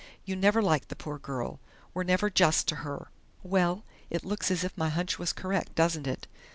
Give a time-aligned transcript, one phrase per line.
[0.25, 1.59] "You never liked the poor girl,
[1.93, 3.11] were never just to her"
[3.43, 6.25] "Well, it looks as if my hunch was correct, doesn't it?"